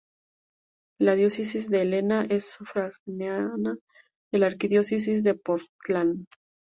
[0.99, 3.51] La Diócesis de Helena es sufragánea
[4.33, 6.25] de la Arquidiócesis de Portland.